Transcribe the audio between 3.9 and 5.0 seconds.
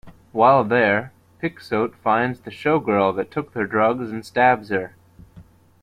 and stabs her.